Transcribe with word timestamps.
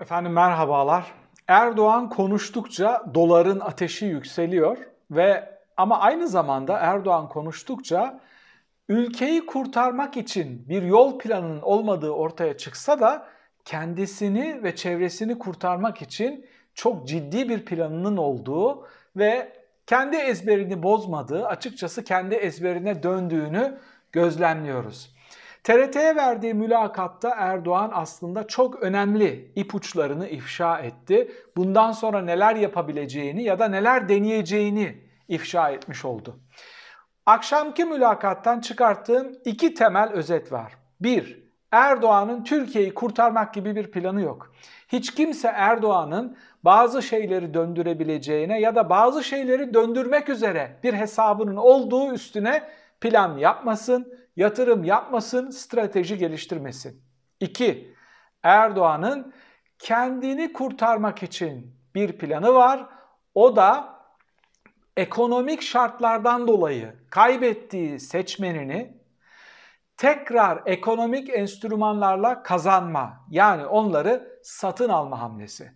Efendim 0.00 0.32
merhabalar. 0.32 1.12
Erdoğan 1.48 2.08
konuştukça 2.08 3.04
doların 3.14 3.60
ateşi 3.60 4.06
yükseliyor 4.06 4.78
ve 5.10 5.58
ama 5.76 5.98
aynı 5.98 6.28
zamanda 6.28 6.78
Erdoğan 6.78 7.28
konuştukça 7.28 8.20
ülkeyi 8.88 9.46
kurtarmak 9.46 10.16
için 10.16 10.68
bir 10.68 10.82
yol 10.82 11.18
planının 11.18 11.62
olmadığı 11.62 12.10
ortaya 12.10 12.56
çıksa 12.56 13.00
da 13.00 13.26
kendisini 13.64 14.62
ve 14.62 14.76
çevresini 14.76 15.38
kurtarmak 15.38 16.02
için 16.02 16.46
çok 16.74 17.08
ciddi 17.08 17.48
bir 17.48 17.64
planının 17.64 18.16
olduğu 18.16 18.86
ve 19.16 19.52
kendi 19.86 20.16
ezberini 20.16 20.82
bozmadığı, 20.82 21.46
açıkçası 21.46 22.04
kendi 22.04 22.34
ezberine 22.34 23.02
döndüğünü 23.02 23.78
gözlemliyoruz. 24.12 25.14
TRT'ye 25.64 26.16
verdiği 26.16 26.54
mülakatta 26.54 27.34
Erdoğan 27.36 27.90
aslında 27.94 28.46
çok 28.46 28.82
önemli 28.82 29.52
ipuçlarını 29.56 30.28
ifşa 30.28 30.78
etti. 30.78 31.32
Bundan 31.56 31.92
sonra 31.92 32.22
neler 32.22 32.56
yapabileceğini 32.56 33.42
ya 33.42 33.58
da 33.58 33.68
neler 33.68 34.08
deneyeceğini 34.08 34.96
ifşa 35.28 35.70
etmiş 35.70 36.04
oldu. 36.04 36.40
Akşamki 37.26 37.84
mülakattan 37.84 38.60
çıkarttığım 38.60 39.32
iki 39.44 39.74
temel 39.74 40.08
özet 40.08 40.52
var. 40.52 40.72
Bir, 41.00 41.50
Erdoğan'ın 41.72 42.44
Türkiye'yi 42.44 42.94
kurtarmak 42.94 43.54
gibi 43.54 43.76
bir 43.76 43.90
planı 43.90 44.22
yok. 44.22 44.52
Hiç 44.88 45.14
kimse 45.14 45.48
Erdoğan'ın 45.48 46.36
bazı 46.64 47.02
şeyleri 47.02 47.54
döndürebileceğine 47.54 48.60
ya 48.60 48.74
da 48.74 48.90
bazı 48.90 49.24
şeyleri 49.24 49.74
döndürmek 49.74 50.28
üzere 50.28 50.76
bir 50.82 50.94
hesabının 50.94 51.56
olduğu 51.56 52.12
üstüne 52.12 52.62
plan 53.00 53.38
yapmasın, 53.38 54.14
yatırım 54.40 54.84
yapmasın, 54.84 55.50
strateji 55.50 56.18
geliştirmesin. 56.18 57.02
2. 57.40 57.94
Erdoğan'ın 58.42 59.34
kendini 59.78 60.52
kurtarmak 60.52 61.22
için 61.22 61.76
bir 61.94 62.18
planı 62.18 62.54
var. 62.54 62.86
O 63.34 63.56
da 63.56 63.98
ekonomik 64.96 65.62
şartlardan 65.62 66.48
dolayı 66.48 66.94
kaybettiği 67.10 68.00
seçmenini 68.00 69.00
tekrar 69.96 70.62
ekonomik 70.66 71.30
enstrümanlarla 71.30 72.42
kazanma 72.42 73.26
yani 73.30 73.66
onları 73.66 74.40
satın 74.42 74.88
alma 74.88 75.20
hamlesi. 75.20 75.72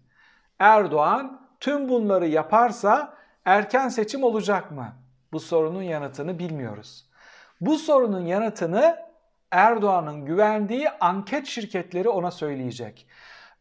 Erdoğan 0.58 1.48
tüm 1.60 1.88
bunları 1.88 2.26
yaparsa 2.26 3.16
erken 3.44 3.88
seçim 3.88 4.24
olacak 4.24 4.70
mı? 4.70 4.92
Bu 5.32 5.40
sorunun 5.40 5.82
yanıtını 5.82 6.38
bilmiyoruz. 6.38 7.13
Bu 7.60 7.78
sorunun 7.78 8.26
yanıtını 8.26 9.04
Erdoğan'ın 9.50 10.24
güvendiği 10.24 10.90
anket 10.90 11.46
şirketleri 11.46 12.08
ona 12.08 12.30
söyleyecek. 12.30 13.06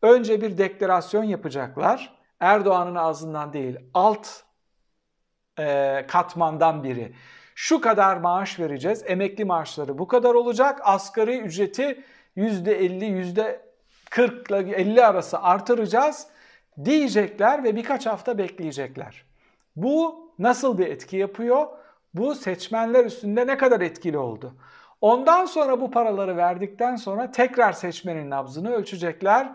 Önce 0.01 0.41
bir 0.41 0.57
deklarasyon 0.57 1.23
yapacaklar. 1.23 2.17
Erdoğan'ın 2.39 2.95
ağzından 2.95 3.53
değil, 3.53 3.79
alt 3.93 4.27
e, 5.59 6.05
katmandan 6.07 6.83
biri. 6.83 7.13
Şu 7.55 7.81
kadar 7.81 8.17
maaş 8.17 8.59
vereceğiz, 8.59 9.03
emekli 9.05 9.45
maaşları 9.45 9.97
bu 9.97 10.07
kadar 10.07 10.33
olacak, 10.33 10.79
asgari 10.83 11.37
ücreti 11.39 12.03
%50, 12.37 13.59
%40 14.11 14.63
ile 14.63 14.75
50 14.75 15.05
arası 15.05 15.39
artıracağız 15.39 16.27
diyecekler 16.85 17.63
ve 17.63 17.75
birkaç 17.75 18.05
hafta 18.05 18.37
bekleyecekler. 18.37 19.25
Bu 19.75 20.29
nasıl 20.39 20.77
bir 20.77 20.87
etki 20.87 21.17
yapıyor? 21.17 21.67
Bu 22.13 22.35
seçmenler 22.35 23.05
üstünde 23.05 23.47
ne 23.47 23.57
kadar 23.57 23.81
etkili 23.81 24.17
oldu? 24.17 24.53
Ondan 25.01 25.45
sonra 25.45 25.81
bu 25.81 25.91
paraları 25.91 26.37
verdikten 26.37 26.95
sonra 26.95 27.31
tekrar 27.31 27.71
seçmenin 27.71 28.29
nabzını 28.29 28.71
ölçecekler. 28.71 29.51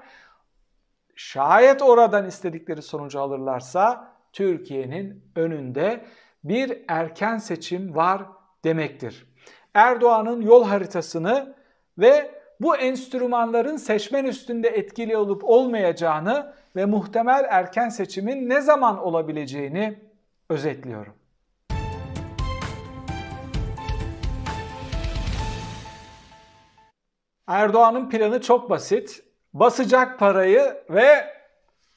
Şayet 1.15 1.83
oradan 1.83 2.27
istedikleri 2.27 2.83
sonucu 2.83 3.21
alırlarsa 3.21 4.13
Türkiye'nin 4.33 5.25
önünde 5.37 6.05
bir 6.45 6.85
erken 6.89 7.39
seçim 7.39 7.97
var 7.97 8.23
demektir. 8.65 9.27
Erdoğan'ın 9.75 10.41
yol 10.41 10.65
haritasını 10.65 11.55
ve 11.99 12.31
bu 12.61 12.77
enstrümanların 12.77 13.77
seçmen 13.77 14.25
üstünde 14.25 14.69
etkili 14.69 15.17
olup 15.17 15.45
olmayacağını 15.45 16.55
ve 16.77 16.85
muhtemel 16.85 17.47
erken 17.49 17.89
seçimin 17.89 18.49
ne 18.49 18.61
zaman 18.61 18.99
olabileceğini 18.99 19.99
özetliyorum. 20.49 21.18
Erdoğan'ın 27.49 28.09
planı 28.09 28.41
çok 28.41 28.71
basit. 28.71 29.23
Basacak 29.55 30.19
parayı 30.19 30.77
ve 30.91 31.27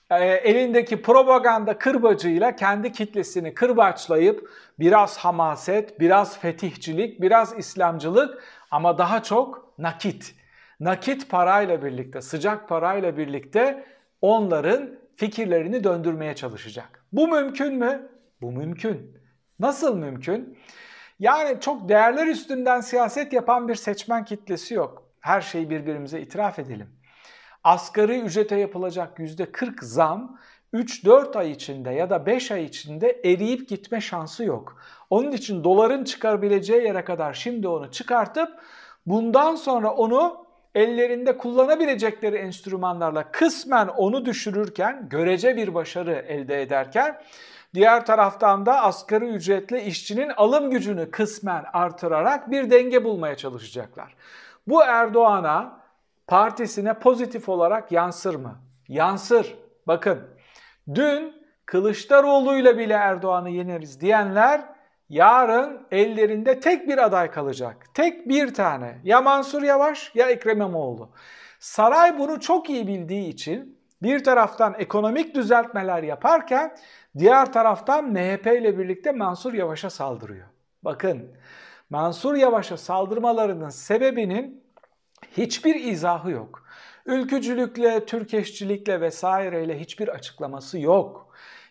e, 0.09 0.25
elindeki 0.25 1.01
propaganda 1.01 1.77
kırbacıyla 1.77 2.55
kendi 2.55 2.91
kitlesini 2.91 3.53
kırbaçlayıp 3.53 4.49
biraz 4.79 5.17
hamaset, 5.17 5.99
biraz 5.99 6.39
fetihçilik, 6.39 7.21
biraz 7.21 7.59
İslamcılık 7.59 8.43
ama 8.71 8.97
daha 8.97 9.23
çok 9.23 9.73
nakit. 9.77 10.35
Nakit 10.79 11.29
parayla 11.29 11.83
birlikte, 11.83 12.21
sıcak 12.21 12.69
parayla 12.69 13.17
birlikte 13.17 13.85
onların 14.21 14.89
fikirlerini 15.15 15.83
döndürmeye 15.83 16.35
çalışacak. 16.35 17.05
Bu 17.11 17.27
mümkün 17.27 17.75
mü? 17.75 18.09
Bu 18.41 18.51
mümkün. 18.51 19.17
Nasıl 19.59 19.97
mümkün? 19.97 20.57
Yani 21.19 21.59
çok 21.61 21.89
değerler 21.89 22.27
üstünden 22.27 22.81
siyaset 22.81 23.33
yapan 23.33 23.67
bir 23.67 23.75
seçmen 23.75 24.25
kitlesi 24.25 24.73
yok. 24.73 25.00
Her 25.21 25.41
şeyi 25.41 25.69
birbirimize 25.69 26.21
itiraf 26.21 26.59
edelim. 26.59 26.89
Asgari 27.63 28.19
ücrete 28.19 28.55
yapılacak 28.55 29.19
%40 29.19 29.85
zam 29.85 30.39
3-4 30.73 31.37
ay 31.37 31.51
içinde 31.51 31.89
ya 31.89 32.09
da 32.09 32.25
5 32.25 32.51
ay 32.51 32.63
içinde 32.65 33.21
eriyip 33.25 33.69
gitme 33.69 34.01
şansı 34.01 34.43
yok. 34.43 34.81
Onun 35.09 35.31
için 35.31 35.63
doların 35.63 36.03
çıkarabileceği 36.03 36.83
yere 36.83 37.05
kadar 37.05 37.33
şimdi 37.33 37.67
onu 37.67 37.91
çıkartıp 37.91 38.49
bundan 39.05 39.55
sonra 39.55 39.91
onu 39.91 40.45
ellerinde 40.75 41.37
kullanabilecekleri 41.37 42.35
enstrümanlarla 42.35 43.31
kısmen 43.31 43.87
onu 43.87 44.25
düşürürken, 44.25 45.09
görece 45.09 45.57
bir 45.57 45.73
başarı 45.73 46.13
elde 46.13 46.61
ederken 46.61 47.21
diğer 47.73 48.05
taraftan 48.05 48.65
da 48.65 48.81
asgari 48.81 49.25
ücretli 49.25 49.81
işçinin 49.81 50.29
alım 50.29 50.71
gücünü 50.71 51.11
kısmen 51.11 51.65
artırarak 51.73 52.51
bir 52.51 52.69
denge 52.69 53.03
bulmaya 53.03 53.37
çalışacaklar. 53.37 54.15
Bu 54.71 54.83
Erdoğan'a, 54.83 55.81
partisine 56.27 56.93
pozitif 56.93 57.49
olarak 57.49 57.91
yansır 57.91 58.35
mı? 58.35 58.61
Yansır. 58.87 59.55
Bakın 59.87 60.27
dün 60.95 61.33
Kılıçdaroğlu'yla 61.65 62.77
bile 62.77 62.93
Erdoğan'ı 62.93 63.49
yeneriz 63.49 64.01
diyenler 64.01 64.61
yarın 65.09 65.87
ellerinde 65.91 66.59
tek 66.59 66.87
bir 66.87 66.97
aday 66.97 67.31
kalacak. 67.31 67.85
Tek 67.93 68.29
bir 68.29 68.53
tane. 68.53 68.97
Ya 69.03 69.21
Mansur 69.21 69.63
Yavaş 69.63 70.11
ya 70.15 70.29
Ekrem 70.29 70.57
İmamoğlu. 70.57 71.09
Saray 71.59 72.19
bunu 72.19 72.39
çok 72.39 72.69
iyi 72.69 72.87
bildiği 72.87 73.29
için 73.29 73.79
bir 74.01 74.23
taraftan 74.23 74.75
ekonomik 74.77 75.35
düzeltmeler 75.35 76.03
yaparken 76.03 76.75
diğer 77.17 77.53
taraftan 77.53 78.11
MHP 78.11 78.47
ile 78.47 78.77
birlikte 78.77 79.11
Mansur 79.11 79.53
Yavaş'a 79.53 79.89
saldırıyor. 79.89 80.47
Bakın 80.83 81.31
Mansur 81.91 82.35
Yavaş'a 82.35 82.77
saldırmalarının 82.77 83.69
sebebinin 83.69 84.63
hiçbir 85.37 85.75
izahı 85.75 86.31
yok. 86.31 86.63
Ülkücülükle, 87.05 88.05
Türkeşçilikle 88.05 89.01
vesaireyle 89.01 89.79
hiçbir 89.79 90.07
açıklaması 90.07 90.79
yok. 90.79 91.27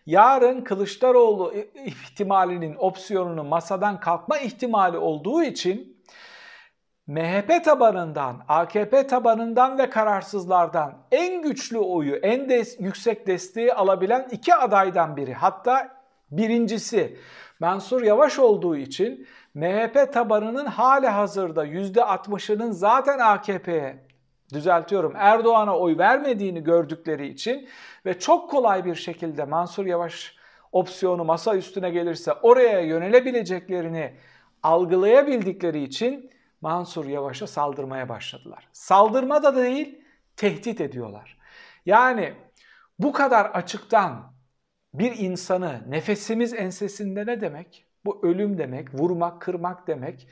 Yarın 0.07 0.61
Kılıçdaroğlu 0.61 1.55
ihtimalinin 1.85 2.77
opsiyonunu 2.79 3.45
masadan 3.45 4.01
kalkma 4.01 4.39
ihtimali 4.39 4.99
olduğu 4.99 5.43
için 5.43 6.03
MHP 7.07 7.65
tabanından, 7.65 8.45
AKP 8.49 9.07
tabanından 9.07 9.79
ve 9.79 9.91
kararsızlardan 9.91 10.99
en 11.13 11.43
güçlü 11.43 11.79
oyu, 11.79 12.17
en 12.17 12.49
des 12.49 12.81
yüksek 12.81 13.27
desteği 13.27 13.73
alabilen 13.75 14.29
iki 14.31 14.55
adaydan 14.55 15.17
biri. 15.17 15.35
Hatta 15.35 16.00
birincisi 16.31 17.17
Mansur 17.61 18.03
Yavaş 18.03 18.39
olduğu 18.39 18.77
için 18.77 19.27
MHP 19.55 20.13
tabanının 20.13 20.67
hali 20.67 21.09
hazırda 21.09 21.67
%60'ının 21.67 22.71
zaten 22.71 23.19
AKP'ye 23.19 24.05
düzeltiyorum 24.53 25.13
Erdoğan'a 25.17 25.79
oy 25.79 25.99
vermediğini 25.99 26.65
gördükleri 26.65 27.29
için 27.29 27.69
ve 28.07 28.19
çok 28.19 28.51
kolay 28.51 28.85
bir 28.85 28.95
şekilde 28.95 29.45
Mansur 29.45 29.87
Yavaş 29.87 30.37
opsiyonu 30.73 31.25
masa 31.25 31.57
üstüne 31.57 31.91
gelirse 31.91 32.33
oraya 32.33 32.81
yönelebileceklerini 32.81 34.15
algılayabildikleri 34.63 35.83
için 35.83 36.31
Mansur 36.61 37.07
Yavaş'a 37.07 37.47
saldırmaya 37.47 38.09
başladılar. 38.09 38.69
Saldırma 38.73 39.43
da 39.43 39.57
değil, 39.57 40.05
tehdit 40.37 40.81
ediyorlar. 40.81 41.39
Yani 41.87 42.33
bu 42.99 43.13
kadar 43.13 43.45
açıktan 43.47 44.33
bir 44.95 45.19
insanı 45.19 45.81
nefesimiz 45.89 46.55
ensesinde 46.55 47.27
ne 47.27 47.41
demek? 47.41 47.85
Bu 48.05 48.21
ölüm 48.23 48.59
demek, 48.59 48.95
vurmak, 48.95 49.43
kırmak 49.43 49.87
demek. 49.87 50.29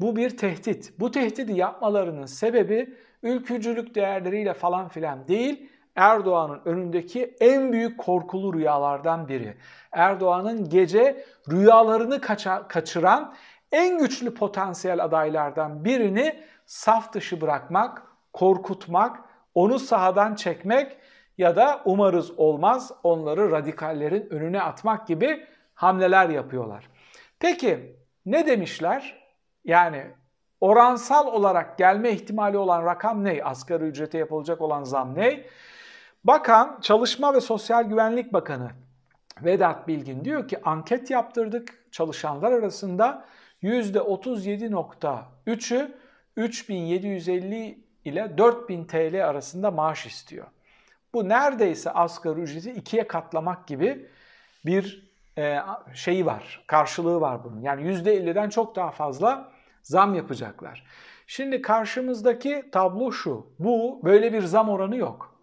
Bu 0.00 0.16
bir 0.16 0.36
tehdit. 0.36 1.00
Bu 1.00 1.10
tehdidi 1.10 1.52
yapmalarının 1.52 2.26
sebebi 2.26 2.94
ülkücülük 3.22 3.94
değerleriyle 3.94 4.54
falan 4.54 4.88
filan 4.88 5.28
değil, 5.28 5.70
Erdoğan'ın 5.96 6.60
önündeki 6.64 7.36
en 7.40 7.72
büyük 7.72 7.98
korkulu 7.98 8.54
rüyalardan 8.54 9.28
biri. 9.28 9.56
Erdoğan'ın 9.92 10.68
gece 10.68 11.24
rüyalarını 11.50 12.20
kaça, 12.20 12.68
kaçıran 12.68 13.34
en 13.72 13.98
güçlü 13.98 14.34
potansiyel 14.34 15.04
adaylardan 15.04 15.84
birini 15.84 16.40
saf 16.66 17.12
dışı 17.12 17.40
bırakmak, 17.40 18.02
korkutmak, 18.32 19.20
onu 19.54 19.78
sahadan 19.78 20.34
çekmek 20.34 20.96
ya 21.38 21.56
da 21.56 21.82
umarız 21.84 22.38
olmaz 22.38 22.92
onları 23.02 23.50
radikallerin 23.50 24.26
önüne 24.30 24.62
atmak 24.62 25.06
gibi 25.06 25.46
hamleler 25.74 26.28
yapıyorlar. 26.28 26.88
Peki 27.40 27.96
ne 28.26 28.46
demişler? 28.46 29.28
Yani 29.64 30.06
oransal 30.60 31.26
olarak 31.26 31.78
gelme 31.78 32.10
ihtimali 32.10 32.58
olan 32.58 32.84
rakam 32.84 33.24
ne? 33.24 33.44
Asgari 33.44 33.84
ücrete 33.84 34.18
yapılacak 34.18 34.60
olan 34.60 34.84
zam 34.84 35.14
ne? 35.14 35.44
Bakan, 36.24 36.80
Çalışma 36.80 37.34
ve 37.34 37.40
Sosyal 37.40 37.84
Güvenlik 37.84 38.32
Bakanı 38.32 38.70
Vedat 39.42 39.88
Bilgin 39.88 40.24
diyor 40.24 40.48
ki 40.48 40.58
anket 40.64 41.10
yaptırdık 41.10 41.92
çalışanlar 41.92 42.52
arasında 42.52 43.24
%37.3'ü 43.62 45.94
3750 46.36 47.78
ile 48.04 48.38
4000 48.38 48.84
TL 48.84 49.28
arasında 49.28 49.70
maaş 49.70 50.06
istiyor. 50.06 50.46
Bu 51.14 51.28
neredeyse 51.28 51.90
asgari 51.90 52.40
ücreti 52.40 52.70
ikiye 52.70 53.06
katlamak 53.06 53.66
gibi 53.66 54.08
bir 54.66 55.08
e, 55.38 55.58
şeyi 55.94 56.26
var, 56.26 56.64
karşılığı 56.66 57.20
var 57.20 57.44
bunun. 57.44 57.60
Yani 57.60 57.82
%50'den 57.82 58.48
çok 58.48 58.76
daha 58.76 58.90
fazla 58.90 59.52
zam 59.82 60.14
yapacaklar. 60.14 60.84
Şimdi 61.26 61.62
karşımızdaki 61.62 62.68
tablo 62.72 63.12
şu, 63.12 63.46
bu 63.58 64.00
böyle 64.04 64.32
bir 64.32 64.42
zam 64.42 64.68
oranı 64.68 64.96
yok. 64.96 65.34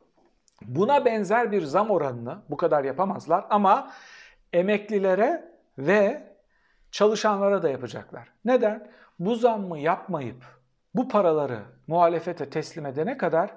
Buna 0.61 1.05
benzer 1.05 1.51
bir 1.51 1.61
zam 1.61 1.91
oranını 1.91 2.37
bu 2.49 2.57
kadar 2.57 2.83
yapamazlar 2.83 3.45
ama 3.49 3.91
emeklilere 4.53 5.51
ve 5.77 6.23
çalışanlara 6.91 7.63
da 7.63 7.69
yapacaklar. 7.69 8.27
Neden? 8.45 8.91
Bu 9.19 9.35
zammı 9.35 9.79
yapmayıp 9.79 10.45
bu 10.95 11.07
paraları 11.07 11.59
muhalefete 11.87 12.49
teslim 12.49 12.85
edene 12.85 13.17
kadar 13.17 13.51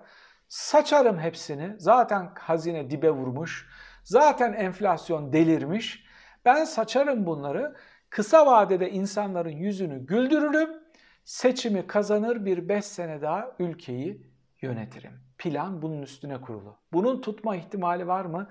saçarım 0.48 1.18
hepsini. 1.18 1.74
Zaten 1.78 2.32
hazine 2.38 2.90
dibe 2.90 3.10
vurmuş. 3.10 3.68
Zaten 4.04 4.52
enflasyon 4.52 5.32
delirmiş. 5.32 6.04
Ben 6.44 6.64
saçarım 6.64 7.26
bunları. 7.26 7.76
Kısa 8.10 8.46
vadede 8.46 8.90
insanların 8.90 9.50
yüzünü 9.50 10.06
güldürürüm. 10.06 10.70
Seçimi 11.24 11.86
kazanır 11.86 12.44
bir 12.44 12.68
5 12.68 12.84
sene 12.84 13.22
daha 13.22 13.52
ülkeyi 13.58 14.32
yönetirim. 14.62 15.12
Plan 15.38 15.82
bunun 15.82 16.02
üstüne 16.02 16.40
kurulu. 16.40 16.78
Bunun 16.92 17.20
tutma 17.20 17.56
ihtimali 17.56 18.06
var 18.06 18.24
mı? 18.24 18.50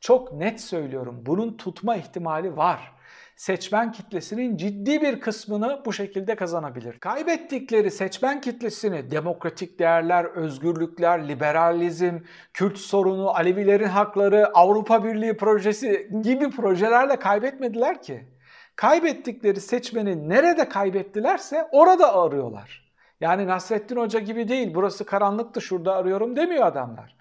Çok 0.00 0.32
net 0.32 0.60
söylüyorum. 0.60 1.22
Bunun 1.26 1.56
tutma 1.56 1.96
ihtimali 1.96 2.56
var 2.56 2.93
seçmen 3.36 3.92
kitlesinin 3.92 4.56
ciddi 4.56 5.02
bir 5.02 5.20
kısmını 5.20 5.82
bu 5.84 5.92
şekilde 5.92 6.36
kazanabilir. 6.36 6.98
Kaybettikleri 6.98 7.90
seçmen 7.90 8.40
kitlesini 8.40 9.10
demokratik 9.10 9.78
değerler, 9.78 10.24
özgürlükler, 10.24 11.28
liberalizm, 11.28 12.18
Kürt 12.52 12.78
sorunu, 12.78 13.30
Alevilerin 13.30 13.88
hakları, 13.88 14.50
Avrupa 14.54 15.04
Birliği 15.04 15.36
projesi 15.36 16.10
gibi 16.22 16.50
projelerle 16.50 17.16
kaybetmediler 17.16 18.02
ki. 18.02 18.28
Kaybettikleri 18.76 19.60
seçmeni 19.60 20.28
nerede 20.28 20.68
kaybettilerse 20.68 21.68
orada 21.72 22.14
arıyorlar. 22.14 22.84
Yani 23.20 23.46
Nasrettin 23.46 23.96
Hoca 23.96 24.18
gibi 24.18 24.48
değil, 24.48 24.74
burası 24.74 25.06
karanlıktı 25.06 25.60
şurada 25.60 25.94
arıyorum 25.94 26.36
demiyor 26.36 26.66
adamlar. 26.66 27.16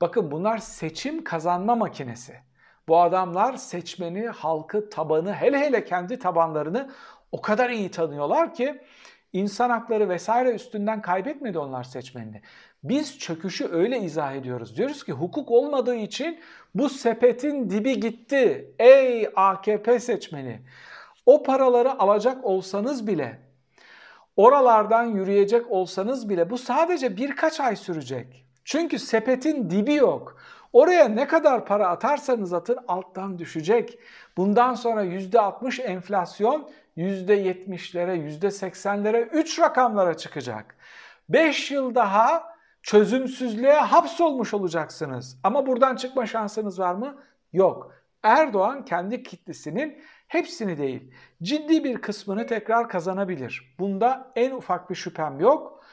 Bakın 0.00 0.30
bunlar 0.30 0.58
seçim 0.58 1.24
kazanma 1.24 1.74
makinesi. 1.74 2.34
Bu 2.88 3.00
adamlar 3.00 3.56
seçmeni, 3.56 4.28
halkı, 4.28 4.90
tabanı, 4.90 5.32
hele 5.32 5.58
hele 5.58 5.84
kendi 5.84 6.18
tabanlarını 6.18 6.90
o 7.32 7.40
kadar 7.40 7.70
iyi 7.70 7.90
tanıyorlar 7.90 8.54
ki 8.54 8.80
insan 9.32 9.70
hakları 9.70 10.08
vesaire 10.08 10.50
üstünden 10.50 11.02
kaybetmedi 11.02 11.58
onlar 11.58 11.84
seçmenini. 11.84 12.42
Biz 12.84 13.18
çöküşü 13.18 13.68
öyle 13.72 13.98
izah 13.98 14.32
ediyoruz. 14.32 14.76
Diyoruz 14.76 15.04
ki 15.04 15.12
hukuk 15.12 15.50
olmadığı 15.50 15.94
için 15.94 16.40
bu 16.74 16.88
sepetin 16.88 17.70
dibi 17.70 18.00
gitti. 18.00 18.74
Ey 18.78 19.28
AKP 19.36 20.00
seçmeni! 20.00 20.60
O 21.26 21.42
paraları 21.42 22.00
alacak 22.00 22.44
olsanız 22.44 23.06
bile, 23.06 23.38
oralardan 24.36 25.04
yürüyecek 25.04 25.70
olsanız 25.70 26.28
bile 26.28 26.50
bu 26.50 26.58
sadece 26.58 27.16
birkaç 27.16 27.60
ay 27.60 27.76
sürecek. 27.76 28.46
Çünkü 28.64 28.98
sepetin 28.98 29.70
dibi 29.70 29.94
yok. 29.94 30.36
Oraya 30.76 31.08
ne 31.08 31.26
kadar 31.26 31.64
para 31.64 31.88
atarsanız 31.88 32.52
atın 32.52 32.78
alttan 32.88 33.38
düşecek. 33.38 33.98
Bundan 34.36 34.74
sonra 34.74 35.04
%60 35.04 35.82
enflasyon 35.82 36.70
%70'lere, 36.96 38.40
%80'lere 38.40 39.28
3 39.28 39.60
rakamlara 39.60 40.16
çıkacak. 40.16 40.76
5 41.28 41.70
yıl 41.70 41.94
daha 41.94 42.44
çözümsüzlüğe 42.82 43.72
hapsolmuş 43.72 44.54
olacaksınız. 44.54 45.38
Ama 45.42 45.66
buradan 45.66 45.96
çıkma 45.96 46.26
şansınız 46.26 46.78
var 46.78 46.94
mı? 46.94 47.22
Yok. 47.52 47.92
Erdoğan 48.22 48.84
kendi 48.84 49.22
kitlesinin 49.22 50.02
hepsini 50.28 50.78
değil, 50.78 51.12
ciddi 51.42 51.84
bir 51.84 52.00
kısmını 52.00 52.46
tekrar 52.46 52.88
kazanabilir. 52.88 53.74
Bunda 53.78 54.32
en 54.36 54.50
ufak 54.50 54.90
bir 54.90 54.94
şüphem 54.94 55.40
yok. 55.40 55.84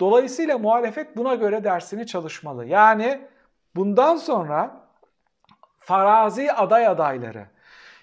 Dolayısıyla 0.00 0.58
muhalefet 0.58 1.16
buna 1.16 1.34
göre 1.34 1.64
dersini 1.64 2.06
çalışmalı. 2.06 2.66
Yani 2.66 3.28
Bundan 3.76 4.16
sonra 4.16 4.80
farazi 5.80 6.52
aday 6.52 6.86
adayları 6.86 7.46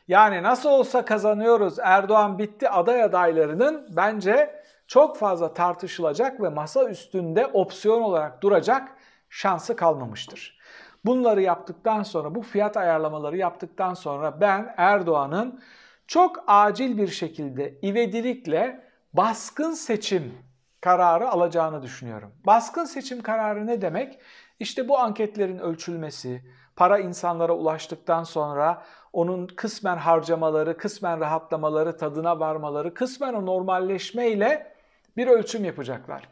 yani 0.08 0.44
nasıl 0.44 0.70
olsa 0.70 1.06
kazanıyoruz 1.06 1.80
Erdoğan 1.80 2.40
bitti 2.40 2.70
aday 2.70 3.04
adaylarının 3.04 3.88
bence 3.96 4.64
çok 4.88 5.18
fazla 5.18 5.54
tartışılacak 5.54 6.42
ve 6.42 6.50
masa 6.50 6.90
üstünde 6.90 7.48
opsiyon 7.48 8.02
olarak 8.02 8.42
duracak 8.42 8.88
şansı 9.30 9.76
kalmamıştır. 9.76 10.60
Bunları 11.06 11.42
yaptıktan 11.42 12.04
sonra 12.04 12.36
bu 12.36 12.42
fiyat 12.42 12.78
ayarlamaları 12.78 13.38
yaptıktan 13.38 13.94
sonra 13.94 14.42
ben 14.42 14.74
Erdoğan'ın 14.78 15.62
çok 16.08 16.44
acil 16.48 16.98
bir 16.98 17.08
şekilde 17.08 17.80
ivedilikle 17.84 18.84
baskın 19.14 19.72
seçim 19.72 20.34
kararı 20.82 21.30
alacağını 21.30 21.82
düşünüyorum. 21.82 22.32
Baskın 22.46 22.86
seçim 22.86 23.22
kararı 23.22 23.68
ne 23.68 23.82
demek? 23.82 24.20
İşte 24.60 24.88
bu 24.88 25.00
anketlerin 25.00 25.60
ölçülmesi, 25.60 26.42
para 26.76 27.00
insanlara 27.00 27.54
ulaştıktan 27.54 28.24
sonra 28.24 28.84
onun 29.14 29.48
kısmen 29.48 29.98
harcamaları, 29.98 30.78
kısmen 30.78 31.20
rahatlamaları, 31.20 31.98
tadına 31.98 32.40
varmaları, 32.40 32.94
kısmen 32.94 33.34
o 33.34 33.46
normalleşmeyle 33.46 34.74
bir 35.18 35.28
ölçüm 35.28 35.66
yapacaklar. 35.66 36.30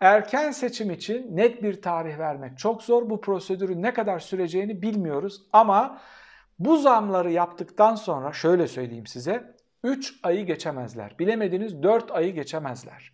Erken 0.00 0.50
seçim 0.50 0.90
için 0.90 1.36
net 1.36 1.62
bir 1.62 1.82
tarih 1.82 2.18
vermek 2.18 2.58
çok 2.58 2.82
zor. 2.82 3.10
Bu 3.10 3.20
prosedürün 3.20 3.82
ne 3.82 3.94
kadar 3.94 4.18
süreceğini 4.18 4.82
bilmiyoruz 4.82 5.42
ama 5.52 6.00
bu 6.58 6.76
zamları 6.76 7.30
yaptıktan 7.30 7.94
sonra 7.94 8.32
şöyle 8.32 8.68
söyleyeyim 8.68 9.06
size 9.06 9.54
3 9.84 10.14
ayı 10.22 10.46
geçemezler. 10.46 11.18
Bilemediniz 11.18 11.82
4 11.82 12.10
ayı 12.10 12.34
geçemezler. 12.34 13.12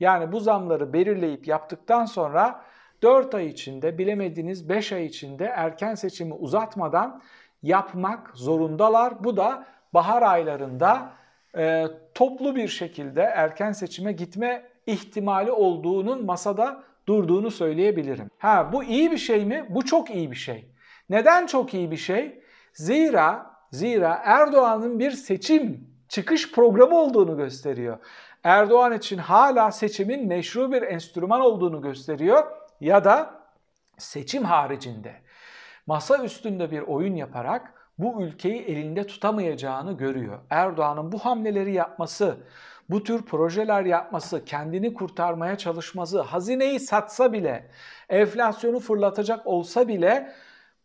Yani 0.00 0.32
bu 0.32 0.40
zamları 0.40 0.92
belirleyip 0.92 1.48
yaptıktan 1.48 2.04
sonra 2.04 2.64
4 3.06 3.34
ay 3.34 3.46
içinde 3.46 3.98
bilemediğiniz 3.98 4.68
5 4.68 4.92
ay 4.92 5.06
içinde 5.06 5.44
erken 5.44 5.94
seçimi 5.94 6.34
uzatmadan 6.34 7.22
yapmak 7.62 8.30
zorundalar. 8.34 9.24
Bu 9.24 9.36
da 9.36 9.66
bahar 9.94 10.22
aylarında 10.22 11.12
e, 11.56 11.86
toplu 12.14 12.56
bir 12.56 12.68
şekilde 12.68 13.22
erken 13.22 13.72
seçime 13.72 14.12
gitme 14.12 14.62
ihtimali 14.86 15.50
olduğunun 15.50 16.24
masada 16.24 16.82
durduğunu 17.08 17.50
söyleyebilirim. 17.50 18.30
Ha 18.38 18.70
bu 18.72 18.84
iyi 18.84 19.10
bir 19.10 19.18
şey 19.18 19.44
mi? 19.44 19.66
Bu 19.68 19.84
çok 19.84 20.10
iyi 20.10 20.30
bir 20.30 20.36
şey. 20.36 20.68
Neden 21.10 21.46
çok 21.46 21.74
iyi 21.74 21.90
bir 21.90 21.96
şey? 21.96 22.42
Zira 22.72 23.50
zira 23.72 24.20
Erdoğan'ın 24.24 24.98
bir 24.98 25.10
seçim 25.10 25.90
çıkış 26.08 26.52
programı 26.52 26.96
olduğunu 26.96 27.36
gösteriyor. 27.36 27.98
Erdoğan 28.44 28.92
için 28.92 29.18
hala 29.18 29.72
seçimin 29.72 30.26
meşru 30.26 30.72
bir 30.72 30.82
enstrüman 30.82 31.40
olduğunu 31.40 31.82
gösteriyor 31.82 32.65
ya 32.80 33.04
da 33.04 33.40
seçim 33.98 34.44
haricinde 34.44 35.14
masa 35.86 36.24
üstünde 36.24 36.70
bir 36.70 36.80
oyun 36.80 37.14
yaparak 37.14 37.72
bu 37.98 38.22
ülkeyi 38.22 38.62
elinde 38.62 39.06
tutamayacağını 39.06 39.92
görüyor. 39.92 40.38
Erdoğan'ın 40.50 41.12
bu 41.12 41.18
hamleleri 41.18 41.72
yapması, 41.72 42.36
bu 42.90 43.04
tür 43.04 43.22
projeler 43.22 43.84
yapması, 43.84 44.44
kendini 44.44 44.94
kurtarmaya 44.94 45.58
çalışması, 45.58 46.20
hazineyi 46.20 46.80
satsa 46.80 47.32
bile, 47.32 47.70
enflasyonu 48.08 48.80
fırlatacak 48.80 49.46
olsa 49.46 49.88
bile 49.88 50.32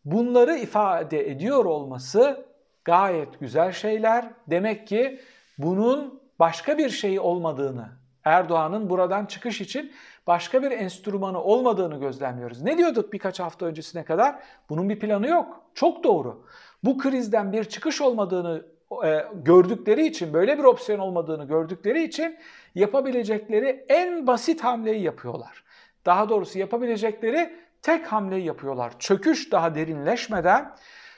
bunları 0.05 0.57
ifade 0.57 1.29
ediyor 1.31 1.65
olması 1.65 2.45
gayet 2.85 3.39
güzel 3.39 3.71
şeyler. 3.71 4.29
Demek 4.47 4.87
ki 4.87 5.19
bunun 5.57 6.21
başka 6.39 6.77
bir 6.77 6.89
şey 6.89 7.19
olmadığını, 7.19 7.89
Erdoğan'ın 8.23 8.89
buradan 8.89 9.25
çıkış 9.25 9.61
için 9.61 9.91
başka 10.27 10.63
bir 10.63 10.71
enstrümanı 10.71 11.43
olmadığını 11.43 11.99
gözlemliyoruz. 11.99 12.61
Ne 12.61 12.77
diyorduk 12.77 13.13
birkaç 13.13 13.39
hafta 13.39 13.65
öncesine 13.65 14.05
kadar? 14.05 14.35
Bunun 14.69 14.89
bir 14.89 14.99
planı 14.99 15.27
yok. 15.27 15.61
Çok 15.73 16.03
doğru. 16.03 16.45
Bu 16.83 16.97
krizden 16.97 17.53
bir 17.53 17.63
çıkış 17.63 18.01
olmadığını 18.01 18.65
e, 19.05 19.25
gördükleri 19.33 20.05
için, 20.05 20.33
böyle 20.33 20.57
bir 20.57 20.63
opsiyon 20.63 20.99
olmadığını 20.99 21.47
gördükleri 21.47 22.03
için 22.03 22.37
yapabilecekleri 22.75 23.85
en 23.89 24.27
basit 24.27 24.63
hamleyi 24.63 25.01
yapıyorlar. 25.01 25.63
Daha 26.05 26.29
doğrusu 26.29 26.59
yapabilecekleri 26.59 27.55
tek 27.81 28.07
hamleyi 28.07 28.45
yapıyorlar. 28.45 28.93
Çöküş 28.99 29.51
daha 29.51 29.75
derinleşmeden, 29.75 30.75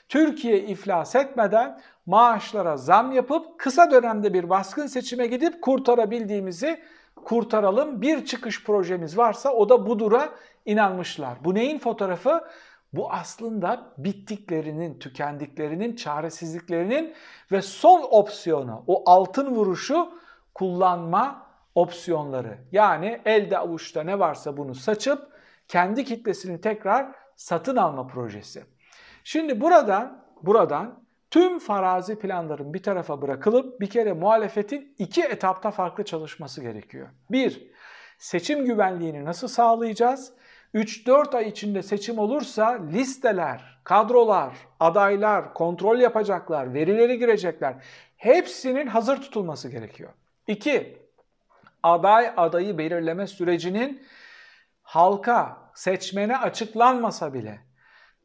Türkiye 0.08 0.60
iflas 0.60 1.14
etmeden 1.14 1.80
maaşlara 2.06 2.76
zam 2.76 3.12
yapıp 3.12 3.58
kısa 3.58 3.90
dönemde 3.90 4.34
bir 4.34 4.50
baskın 4.50 4.86
seçime 4.86 5.26
gidip 5.26 5.62
kurtarabildiğimizi 5.62 6.80
kurtaralım. 7.24 8.02
Bir 8.02 8.24
çıkış 8.24 8.64
projemiz 8.64 9.18
varsa 9.18 9.52
o 9.52 9.68
da 9.68 9.86
budura 9.86 10.28
inanmışlar. 10.64 11.38
Bu 11.44 11.54
neyin 11.54 11.78
fotoğrafı? 11.78 12.44
Bu 12.92 13.12
aslında 13.12 13.92
bittiklerinin, 13.98 14.98
tükendiklerinin, 14.98 15.96
çaresizliklerinin 15.96 17.14
ve 17.52 17.62
son 17.62 18.02
opsiyonu, 18.10 18.84
o 18.86 19.02
altın 19.10 19.54
vuruşu 19.54 20.12
kullanma 20.54 21.46
opsiyonları. 21.74 22.58
Yani 22.72 23.20
elde 23.24 23.58
avuçta 23.58 24.02
ne 24.02 24.18
varsa 24.18 24.56
bunu 24.56 24.74
saçıp 24.74 25.28
kendi 25.68 26.04
kitlesini 26.04 26.60
tekrar 26.60 27.12
satın 27.36 27.76
alma 27.76 28.06
projesi. 28.06 28.64
Şimdi 29.24 29.60
buradan 29.60 30.24
buradan 30.42 31.03
tüm 31.34 31.58
farazi 31.58 32.18
planların 32.18 32.74
bir 32.74 32.82
tarafa 32.82 33.22
bırakılıp 33.22 33.80
bir 33.80 33.90
kere 33.90 34.12
muhalefetin 34.12 34.94
iki 34.98 35.22
etapta 35.22 35.70
farklı 35.70 36.04
çalışması 36.04 36.62
gerekiyor. 36.62 37.08
Bir, 37.30 37.70
seçim 38.18 38.64
güvenliğini 38.64 39.24
nasıl 39.24 39.48
sağlayacağız? 39.48 40.32
3-4 40.74 41.36
ay 41.36 41.48
içinde 41.48 41.82
seçim 41.82 42.18
olursa 42.18 42.78
listeler, 42.92 43.80
kadrolar, 43.84 44.54
adaylar, 44.80 45.54
kontrol 45.54 45.98
yapacaklar, 45.98 46.74
verileri 46.74 47.18
girecekler. 47.18 47.74
Hepsinin 48.16 48.86
hazır 48.86 49.16
tutulması 49.16 49.68
gerekiyor. 49.68 50.10
2. 50.46 50.98
Aday 51.82 52.32
adayı 52.36 52.78
belirleme 52.78 53.26
sürecinin 53.26 54.02
halka, 54.82 55.56
seçmene 55.74 56.36
açıklanmasa 56.36 57.34
bile 57.34 57.60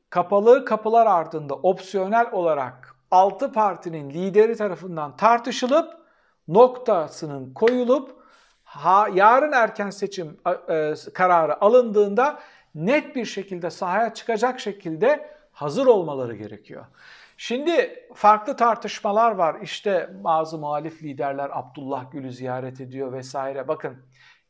kapalı 0.09 0.65
kapılar 0.65 1.07
ardında 1.07 1.55
opsiyonel 1.55 2.31
olarak 2.31 2.98
6 3.11 3.51
partinin 3.51 4.09
lideri 4.09 4.55
tarafından 4.55 5.17
tartışılıp 5.17 5.99
noktasının 6.47 7.53
koyulup 7.53 8.23
ha, 8.63 9.07
yarın 9.13 9.51
erken 9.51 9.89
seçim 9.89 10.37
e, 10.69 10.93
kararı 11.13 11.61
alındığında 11.61 12.39
net 12.75 13.15
bir 13.15 13.25
şekilde 13.25 13.69
sahaya 13.69 14.13
çıkacak 14.13 14.59
şekilde 14.59 15.29
hazır 15.51 15.87
olmaları 15.87 16.35
gerekiyor. 16.35 16.85
Şimdi 17.37 18.07
farklı 18.13 18.55
tartışmalar 18.55 19.31
var. 19.31 19.57
İşte 19.61 20.09
bazı 20.23 20.57
muhalif 20.57 21.03
liderler 21.03 21.49
Abdullah 21.53 22.11
Gül'ü 22.11 22.31
ziyaret 22.31 22.81
ediyor 22.81 23.13
vesaire. 23.13 23.67
Bakın 23.67 23.97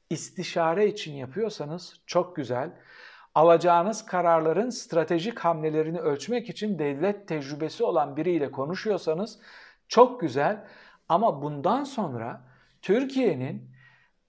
istişare 0.09 0.87
için 0.87 1.13
yapıyorsanız 1.13 1.99
çok 2.05 2.35
güzel. 2.35 2.71
Alacağınız 3.35 4.05
kararların 4.05 4.69
stratejik 4.69 5.39
hamlelerini 5.39 5.99
ölçmek 5.99 6.49
için 6.49 6.79
devlet 6.79 7.27
tecrübesi 7.27 7.83
olan 7.83 8.17
biriyle 8.17 8.51
konuşuyorsanız 8.51 9.39
çok 9.87 10.21
güzel. 10.21 10.65
Ama 11.09 11.41
bundan 11.41 11.83
sonra 11.83 12.41
Türkiye'nin 12.81 13.71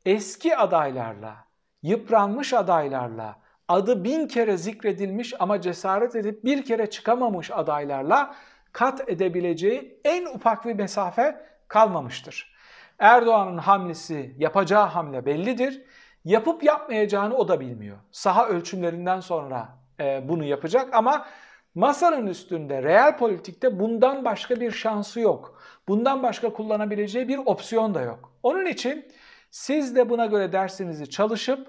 eski 0.07 0.57
adaylarla, 0.57 1.37
yıpranmış 1.83 2.55
adaylarla, 2.55 3.37
adı 3.69 4.05
bin 4.05 4.27
kere 4.27 4.57
zikredilmiş 4.57 5.35
ama 5.41 5.61
cesaret 5.61 6.17
edip 6.17 6.45
bir 6.45 6.65
kere 6.65 6.91
çıkamamış 6.91 7.51
adaylarla 7.51 8.35
kat 8.73 9.09
edebileceği 9.09 10.01
en 10.05 10.27
ufak 10.27 10.65
bir 10.65 10.75
mesafe 10.75 11.47
kalmamıştır. 11.69 12.55
Erdoğan'ın 12.99 13.59
hamlesi, 13.59 14.35
yapacağı 14.39 14.87
hamle 14.87 15.27
bellidir. 15.27 15.83
Yapıp 16.25 16.65
yapmayacağını 16.65 17.37
o 17.37 17.49
da 17.49 17.61
bilmiyor. 17.61 17.97
Saha 18.13 18.47
ölçümlerinden 18.47 19.21
sonra 19.21 19.69
e, 20.01 20.29
bunu 20.29 20.45
yapacak 20.45 20.95
ama 20.95 21.27
masanın 21.75 22.27
üstünde 22.27 22.83
real 22.83 23.19
politikte 23.19 23.81
bundan 23.81 24.25
başka 24.25 24.61
bir 24.61 24.71
şansı 24.71 25.21
yok. 25.21 25.63
Bundan 25.89 26.23
başka 26.23 26.53
kullanabileceği 26.53 27.29
bir 27.29 27.39
opsiyon 27.39 27.95
da 27.95 28.01
yok. 28.01 28.33
Onun 28.43 28.67
için 28.67 29.07
siz 29.51 29.97
de 29.97 30.11
buna 30.11 30.27
göre 30.27 30.53
dersinizi 30.53 31.11
çalışıp 31.11 31.67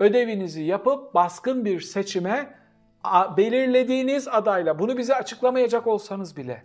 ödevinizi 0.00 0.62
yapıp 0.62 1.14
baskın 1.14 1.64
bir 1.64 1.80
seçime 1.80 2.54
belirlediğiniz 3.36 4.28
adayla 4.28 4.78
bunu 4.78 4.98
bize 4.98 5.14
açıklamayacak 5.14 5.86
olsanız 5.86 6.36
bile 6.36 6.62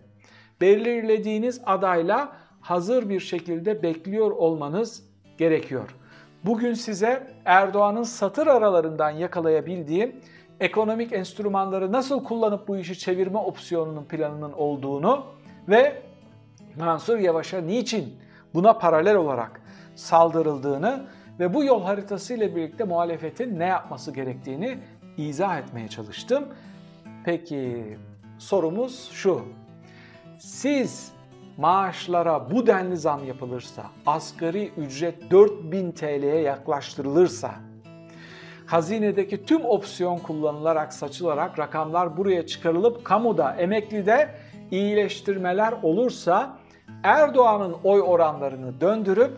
belirlediğiniz 0.61 1.61
adayla 1.65 2.37
hazır 2.61 3.09
bir 3.09 3.19
şekilde 3.19 3.83
bekliyor 3.83 4.31
olmanız 4.31 5.03
gerekiyor. 5.37 5.95
Bugün 6.45 6.73
size 6.73 7.27
Erdoğan'ın 7.45 8.03
satır 8.03 8.47
aralarından 8.47 9.09
yakalayabildiğim 9.09 10.15
ekonomik 10.59 11.13
enstrümanları 11.13 11.91
nasıl 11.91 12.23
kullanıp 12.23 12.67
bu 12.67 12.77
işi 12.77 12.99
çevirme 12.99 13.37
opsiyonunun 13.37 14.03
planının 14.03 14.51
olduğunu 14.51 15.25
ve 15.69 16.01
Mansur 16.79 17.17
Yavaş'a 17.17 17.61
niçin 17.61 18.17
buna 18.53 18.73
paralel 18.73 19.15
olarak 19.15 19.61
saldırıldığını 19.95 21.05
ve 21.39 21.53
bu 21.53 21.63
yol 21.63 21.83
haritası 21.83 22.33
ile 22.33 22.55
birlikte 22.55 22.83
muhalefetin 22.83 23.59
ne 23.59 23.65
yapması 23.65 24.11
gerektiğini 24.11 24.77
izah 25.17 25.57
etmeye 25.57 25.87
çalıştım. 25.87 26.45
Peki 27.25 27.97
sorumuz 28.37 29.09
şu. 29.11 29.41
Siz 30.39 31.11
maaşlara 31.57 32.51
bu 32.51 32.67
denli 32.67 32.97
zam 32.97 33.27
yapılırsa, 33.27 33.83
asgari 34.05 34.71
ücret 34.77 35.31
4000 35.31 35.91
TL'ye 35.91 36.41
yaklaştırılırsa, 36.41 37.51
hazinedeki 38.65 39.45
tüm 39.45 39.65
opsiyon 39.65 40.17
kullanılarak, 40.17 40.93
saçılarak 40.93 41.59
rakamlar 41.59 42.17
buraya 42.17 42.45
çıkarılıp 42.45 43.05
kamuda, 43.05 43.55
emeklide 43.55 44.35
iyileştirmeler 44.71 45.73
olursa 45.83 46.57
Erdoğan'ın 47.03 47.75
oy 47.83 48.01
oranlarını 48.01 48.81
döndürüp 48.81 49.31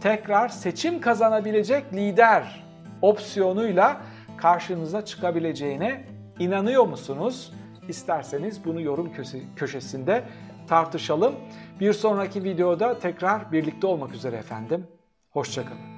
tekrar 0.00 0.48
seçim 0.48 1.00
kazanabilecek 1.00 1.94
lider 1.94 2.64
opsiyonuyla 3.02 3.96
karşınıza 4.36 5.04
çıkabileceğine 5.04 6.04
inanıyor 6.38 6.86
musunuz? 6.86 7.52
İsterseniz 7.88 8.64
bunu 8.64 8.80
yorum 8.80 9.12
köşesinde 9.56 10.24
tartışalım. 10.68 11.34
Bir 11.80 11.92
sonraki 11.92 12.44
videoda 12.44 12.98
tekrar 12.98 13.52
birlikte 13.52 13.86
olmak 13.86 14.14
üzere 14.14 14.36
efendim. 14.36 14.86
Hoşçakalın. 15.30 15.97